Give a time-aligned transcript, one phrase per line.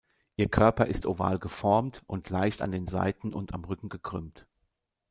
[0.35, 4.47] Ihr Körper ist oval geformt und leicht an den Seiten und am Rücken gekrümmt.